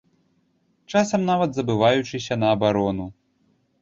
[1.01, 3.05] Часам нават забываючыся на абарону.